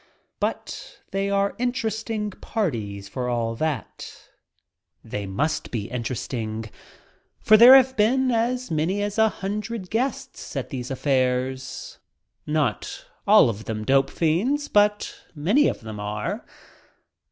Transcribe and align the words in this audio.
But 0.39 0.99
they 1.11 1.29
are 1.29 1.53
interesting 1.59 2.31
parties 2.31 3.07
for 3.07 3.29
all 3.29 3.53
that. 3.57 4.29
They 5.03 5.27
must 5.27 5.69
be 5.69 5.89
interesting, 5.91 6.71
for 7.39 7.55
there 7.55 7.75
have 7.75 7.95
been 7.95 8.31
as 8.31 8.71
many 8.71 9.03
as 9.03 9.19
a 9.19 9.29
hundred 9.29 9.91
guests 9.91 10.55
at 10.55 10.69
these 10.71 10.89
"affairs," 10.89 11.99
not 12.47 13.05
all 13.27 13.47
of 13.47 13.65
them 13.65 13.85
dope 13.85 14.09
fiends, 14.09 14.67
but 14.69 15.19
many 15.35 15.67
of 15.67 15.81
them 15.81 15.99
are. 15.99 16.47